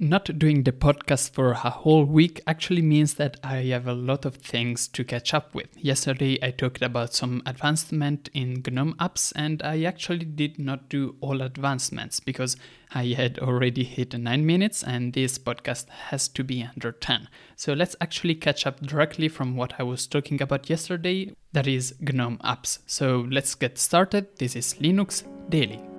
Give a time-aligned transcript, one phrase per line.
[0.00, 4.24] not doing the podcast for a whole week actually means that I have a lot
[4.24, 5.68] of things to catch up with.
[5.76, 11.14] Yesterday I talked about some advancement in GNOME apps and I actually did not do
[11.20, 12.56] all advancements because
[12.92, 17.28] I had already hit 9 minutes and this podcast has to be under 10.
[17.54, 21.94] So let's actually catch up directly from what I was talking about yesterday, that is
[22.00, 22.80] GNOME apps.
[22.86, 24.38] So let's get started.
[24.38, 25.93] This is Linux Daily.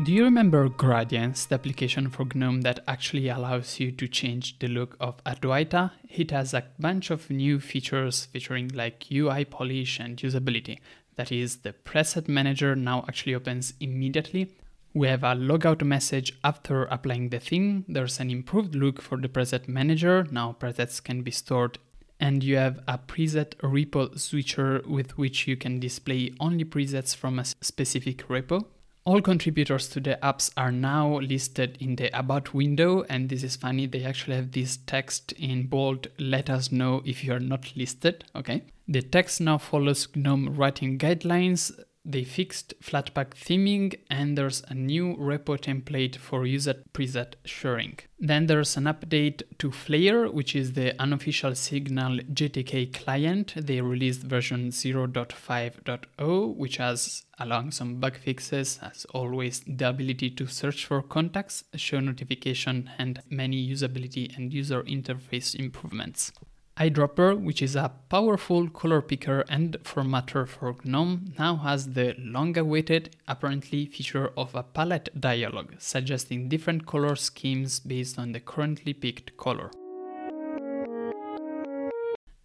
[0.00, 4.66] Do you remember Gradience, the application for GNOME that actually allows you to change the
[4.66, 5.90] look of Adwaita?
[6.08, 10.78] It has a bunch of new features featuring like UI polish and usability.
[11.16, 14.56] That is, the preset manager now actually opens immediately.
[14.94, 17.84] We have a logout message after applying the theme.
[17.86, 20.26] There's an improved look for the preset manager.
[20.30, 21.78] Now presets can be stored
[22.18, 27.38] and you have a preset repo switcher with which you can display only presets from
[27.38, 28.64] a specific repo.
[29.04, 33.56] All contributors to the apps are now listed in the About window, and this is
[33.56, 37.76] funny, they actually have this text in bold, let us know if you are not
[37.76, 38.62] listed, okay?
[38.86, 41.72] The text now follows GNOME writing guidelines
[42.04, 47.98] they fixed Flatpak theming and there's a new repo template for user preset sharing.
[48.18, 53.54] Then there's an update to Flare, which is the unofficial Signal GTK client.
[53.56, 60.46] They released version 0.5.0, which has, along some bug fixes, as always, the ability to
[60.46, 66.32] search for contacts, show notification, and many usability and user interface improvements
[66.76, 73.16] eyedropper, which is a powerful color picker and formatter for GNOME, now has the long-awaited,
[73.28, 79.36] apparently, feature of a palette dialog, suggesting different color schemes based on the currently picked
[79.36, 79.70] color.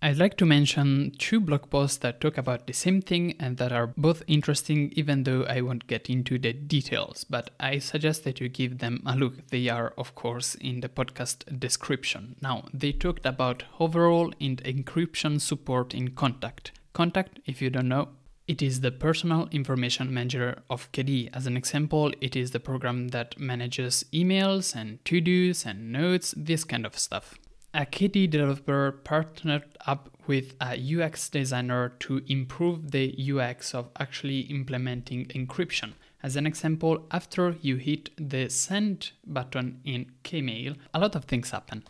[0.08, 3.74] I'd like to mention two blog posts that talk about the same thing and that
[3.74, 8.40] are both interesting, even though I won't get into the details, but I suggest that
[8.40, 9.50] you give them a look.
[9.50, 12.38] They are, of course, in the podcast description.
[12.42, 16.72] Now, they talked about overall and encryption support in Kontact.
[16.96, 18.08] Kontact, if you don't know,
[18.48, 21.32] it is the personal information manager of KDE.
[21.34, 26.34] As an example, it is the program that manages emails and to dos and notes,
[26.38, 27.38] this kind of stuff
[27.78, 34.40] a KDE developer partnered up with a UX designer to improve the UX of actually
[34.42, 35.94] implementing encryption.
[36.24, 41.52] As an example, after you hit the send button in Kmail, a lot of things
[41.52, 41.84] happen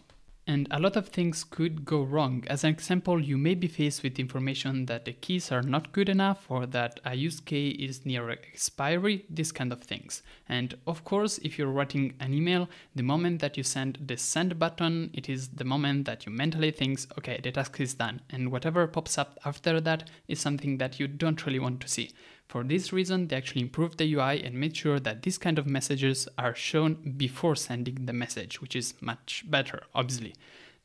[0.47, 2.45] and a lot of things could go wrong.
[2.47, 6.07] As an example, you may be faced with information that the keys are not good
[6.07, 10.23] enough or that a use key is near expiry, these kind of things.
[10.47, 14.57] And of course, if you're writing an email, the moment that you send the send
[14.57, 18.21] button, it is the moment that you mentally think, okay, the task is done.
[18.29, 22.11] And whatever pops up after that is something that you don't really want to see.
[22.47, 25.67] For this reason, they actually improved the UI and made sure that these kind of
[25.67, 30.33] messages are shown before sending the message, which is much better, obviously.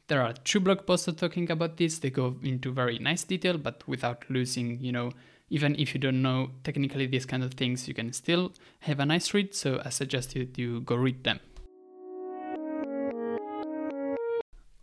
[0.08, 2.00] There are two blog posts talking about this.
[2.00, 5.12] They go into very nice detail, but without losing, you know,
[5.50, 9.06] even if you don't know technically these kind of things, you can still have a
[9.06, 9.54] nice read.
[9.54, 11.38] So I suggest you, you go read them.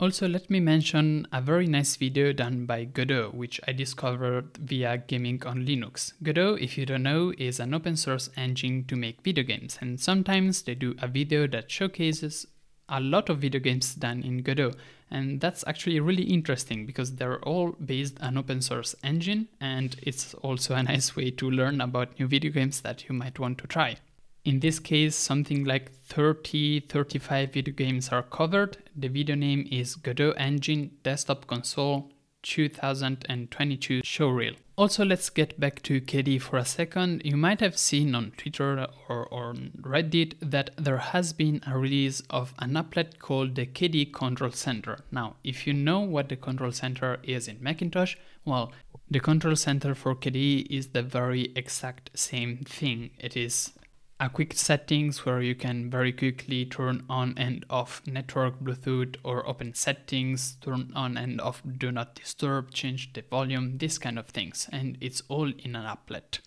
[0.00, 4.96] Also, let me mention a very nice video done by Godot, which I discovered via
[4.96, 6.14] Gaming on Linux.
[6.22, 10.00] Godot, if you don't know, is an open source engine to make video games, and
[10.00, 12.46] sometimes they do a video that showcases
[12.88, 14.72] a lot of video games done in Godot,
[15.10, 20.32] and that's actually really interesting because they're all based on open source engine, and it's
[20.32, 23.66] also a nice way to learn about new video games that you might want to
[23.66, 23.96] try.
[24.42, 28.78] In this case, something like 30 35 video games are covered.
[28.96, 32.10] The video name is Godot Engine Desktop Console
[32.42, 34.56] 2022 Showreel.
[34.78, 37.20] Also, let's get back to KDE for a second.
[37.22, 42.22] You might have seen on Twitter or, or Reddit that there has been a release
[42.30, 45.00] of an applet called the KDE Control Center.
[45.10, 48.72] Now, if you know what the Control Center is in Macintosh, well,
[49.10, 53.10] the Control Center for KDE is the very exact same thing.
[53.18, 53.72] It is
[54.20, 59.48] a quick settings where you can very quickly turn on and off network Bluetooth or
[59.48, 64.26] open settings, turn on and off do not disturb, change the volume, these kind of
[64.26, 64.68] things.
[64.70, 66.40] And it's all in an applet.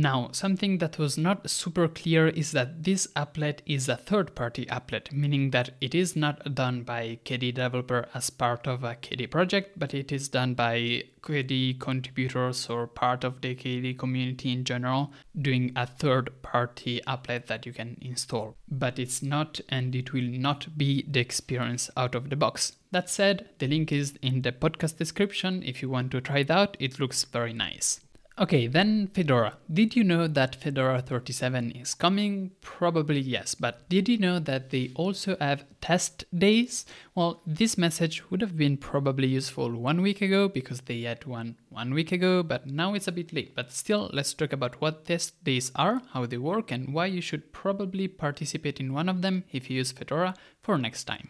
[0.00, 5.12] Now, something that was not super clear is that this applet is a third-party applet,
[5.12, 9.78] meaning that it is not done by KDE developer as part of a KDE project,
[9.78, 15.12] but it is done by KDE contributors or part of the KDE community in general,
[15.38, 18.56] doing a third-party applet that you can install.
[18.70, 22.72] But it's not and it will not be the experience out of the box.
[22.90, 26.50] That said, the link is in the podcast description if you want to try it
[26.50, 28.00] out, it looks very nice.
[28.40, 29.58] Okay, then Fedora.
[29.70, 32.52] Did you know that Fedora 37 is coming?
[32.62, 36.86] Probably yes, but did you know that they also have test days?
[37.14, 41.56] Well, this message would have been probably useful one week ago because they had one
[41.68, 43.54] one week ago, but now it's a bit late.
[43.54, 47.20] But still, let's talk about what test days are, how they work, and why you
[47.20, 51.28] should probably participate in one of them if you use Fedora for next time.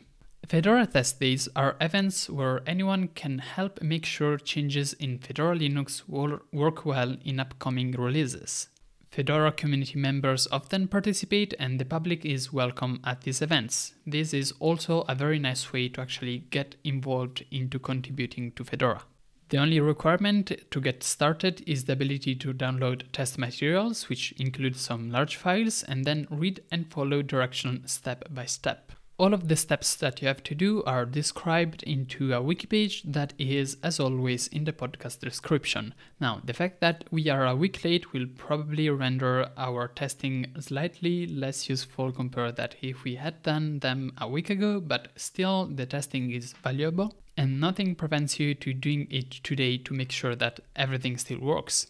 [0.50, 6.02] Fedora Test Days are events where anyone can help make sure changes in Fedora Linux
[6.08, 8.66] will work well in upcoming releases.
[9.12, 13.94] Fedora community members often participate and the public is welcome at these events.
[14.04, 19.02] This is also a very nice way to actually get involved into contributing to Fedora.
[19.50, 24.74] The only requirement to get started is the ability to download test materials, which include
[24.74, 28.90] some large files, and then read and follow direction step by step.
[29.20, 33.02] All of the steps that you have to do are described into a wiki page
[33.02, 35.92] that is, as always, in the podcast description.
[36.22, 41.26] Now, the fact that we are a week late will probably render our testing slightly
[41.26, 45.84] less useful compared that if we had done them a week ago, but still the
[45.84, 50.60] testing is valuable and nothing prevents you to doing it today to make sure that
[50.76, 51.88] everything still works.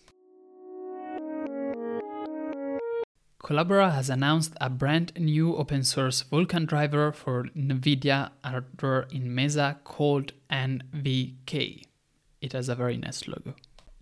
[3.50, 9.80] Collabora has announced a brand new open source Vulkan driver for NVIDIA hardware in Mesa
[9.82, 11.82] called NVK.
[12.40, 13.56] It has a very nice logo.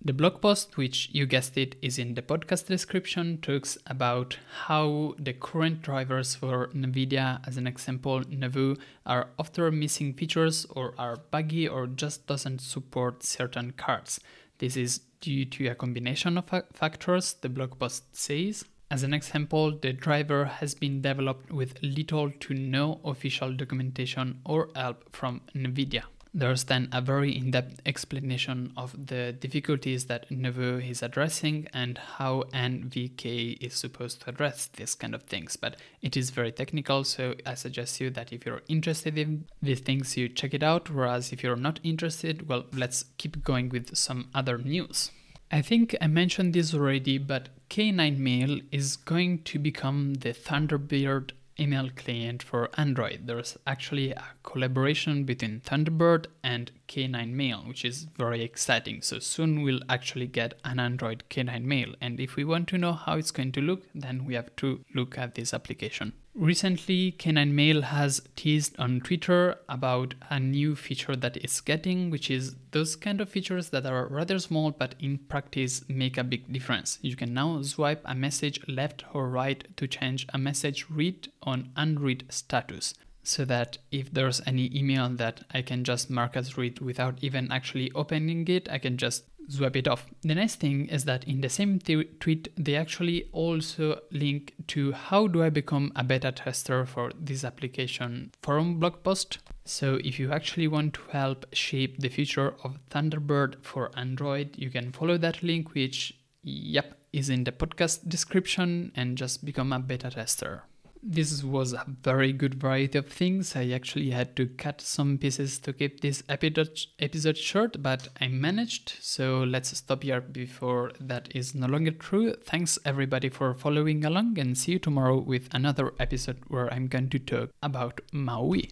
[0.05, 4.37] The blog post, which you guessed it, is in the podcast description, talks about
[4.67, 10.93] how the current drivers for NVIDIA, as an example, Nouveau, are often missing features or
[10.99, 14.21] are buggy or just doesn't support certain cards.
[14.59, 18.67] This is due to a combination of factors, the blog post says.
[18.91, 24.71] As an example, the driver has been developed with little to no official documentation or
[24.75, 26.05] help from NVIDIA.
[26.33, 31.99] There's then a very in depth explanation of the difficulties that Nouveau is addressing and
[31.99, 35.57] how NVK is supposed to address these kind of things.
[35.57, 39.81] But it is very technical, so I suggest you that if you're interested in these
[39.81, 40.89] things, you check it out.
[40.91, 45.11] Whereas if you're not interested, well, let's keep going with some other news.
[45.51, 51.33] I think I mentioned this already, but K9 Mail is going to become the Thunderbird
[51.61, 53.27] email client for Android.
[53.27, 59.03] There's actually a collaboration between Thunderbird and K9 Mail, which is very exciting.
[59.03, 61.95] So soon we'll actually get an Android K9 Mail.
[62.01, 64.85] And if we want to know how it's going to look, then we have to
[64.95, 66.15] look at this application.
[66.35, 72.31] Recently, K9 Mail has teased on Twitter about a new feature that it's getting, which
[72.31, 76.53] is those kind of features that are rather small but in practice make a big
[76.53, 77.01] difference.
[77.03, 81.71] You can now swipe a message left or right to change a message read on
[81.77, 82.95] unread status
[83.29, 87.53] so that if there's any email that I can just mark as read without even
[87.53, 90.07] actually opening it, I can just swipe it off.
[90.23, 95.27] The nice thing is that in the same tweet, they actually also link to how
[95.27, 99.39] do I become a beta tester for this application forum blog post.
[99.65, 104.71] So if you actually want to help shape the future of Thunderbird for Android, you
[104.71, 109.79] can follow that link, which, yep, is in the podcast description and just become a
[109.79, 110.65] beta tester.
[111.03, 113.55] This was a very good variety of things.
[113.55, 118.29] I actually had to cut some pieces to keep this episode, episode short, but I
[118.29, 118.95] managed.
[119.01, 122.35] So let's stop here before that is no longer true.
[122.35, 127.11] Thanks everybody for following along and see you tomorrow with another episode where I'm going
[127.11, 128.71] to talk about Maui.